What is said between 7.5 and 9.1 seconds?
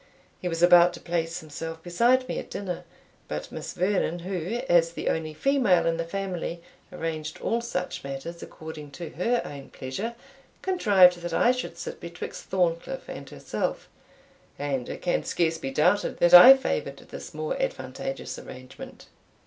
such matters according to